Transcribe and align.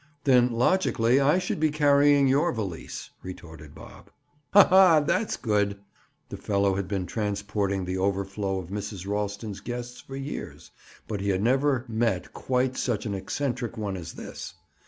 "Then, 0.23 0.51
logically, 0.51 1.19
I 1.19 1.37
should 1.37 1.59
be 1.59 1.69
carrying 1.69 2.27
your 2.27 2.51
valise," 2.51 3.11
retorted 3.21 3.75
Bob. 3.75 4.09
"Ha! 4.51 4.65
ha! 4.67 4.99
That's 4.99 5.37
good." 5.37 5.77
The 6.29 6.37
fellow 6.37 6.73
had 6.73 6.87
been 6.87 7.05
transporting 7.05 7.85
the 7.85 7.99
overflow 7.99 8.57
of 8.57 8.69
Mrs. 8.69 9.07
Ralston's 9.07 9.59
guests 9.59 10.01
for 10.01 10.15
years, 10.15 10.71
but 11.07 11.21
he 11.21 11.29
had 11.29 11.43
never 11.43 11.85
met 11.87 12.33
quite 12.33 12.77
such 12.77 13.05
an 13.05 13.13
eccentric 13.13 13.77
one 13.77 13.95
as 13.95 14.13
this. 14.13 14.55